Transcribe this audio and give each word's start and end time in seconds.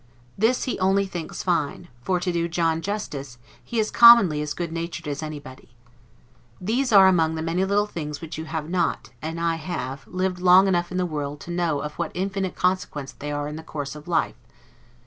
This 0.35 0.63
he 0.63 0.79
only 0.79 1.05
thinks 1.05 1.43
fine; 1.43 1.87
for 2.01 2.19
to 2.19 2.31
do 2.31 2.47
John 2.47 2.81
justice, 2.81 3.37
he 3.63 3.77
is 3.77 3.91
commonly 3.91 4.41
as 4.41 4.55
good 4.55 4.71
natured 4.71 5.07
as 5.07 5.21
anybody. 5.21 5.69
These 6.59 6.91
are 6.91 7.05
among 7.07 7.35
the 7.35 7.43
many 7.43 7.63
little 7.65 7.85
things 7.85 8.19
which 8.19 8.35
you 8.35 8.45
have 8.45 8.67
not, 8.67 9.11
and 9.21 9.39
I 9.39 9.57
have, 9.57 10.07
lived 10.07 10.39
long 10.39 10.67
enough 10.67 10.91
in 10.91 10.97
the 10.97 11.05
world 11.05 11.39
to 11.41 11.51
know 11.51 11.81
of 11.81 11.93
what 11.99 12.09
infinite 12.15 12.55
consequence 12.55 13.11
they 13.11 13.31
are 13.31 13.47
in 13.47 13.57
the 13.57 13.61
course 13.63 13.93
of 13.95 14.07
life. 14.07 14.39